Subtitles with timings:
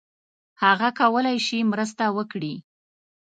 [0.63, 2.55] هغه کولای شي مرسته وکړي.